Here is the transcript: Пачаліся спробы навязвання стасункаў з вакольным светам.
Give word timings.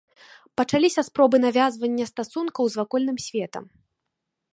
Пачаліся 0.59 1.01
спробы 1.09 1.37
навязвання 1.45 2.05
стасункаў 2.11 2.63
з 2.77 2.81
вакольным 2.81 3.17
светам. 3.27 3.63